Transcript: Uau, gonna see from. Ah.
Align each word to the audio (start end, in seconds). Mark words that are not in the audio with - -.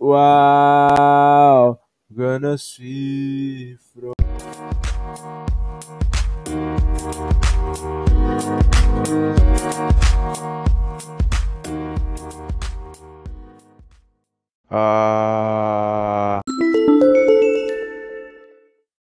Uau, 0.00 1.76
gonna 2.10 2.56
see 2.56 3.76
from. 3.76 4.14
Ah. 14.70 15.41